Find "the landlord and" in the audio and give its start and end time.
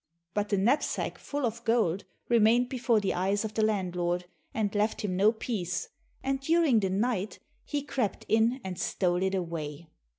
3.53-4.73